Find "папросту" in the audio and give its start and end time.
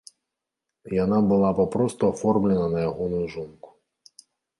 1.59-2.07